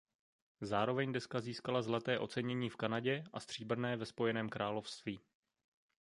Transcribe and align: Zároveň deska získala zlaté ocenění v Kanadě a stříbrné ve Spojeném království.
Zároveň 0.61 1.11
deska 1.13 1.39
získala 1.41 1.81
zlaté 1.81 2.19
ocenění 2.19 2.69
v 2.69 2.75
Kanadě 2.75 3.23
a 3.33 3.39
stříbrné 3.39 3.97
ve 3.97 4.05
Spojeném 4.05 4.49
království. 4.49 5.19